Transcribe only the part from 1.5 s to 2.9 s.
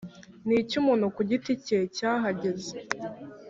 cye cyahageze